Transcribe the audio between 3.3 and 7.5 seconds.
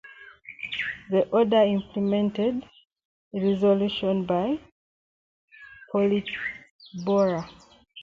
a resolution by Politburo.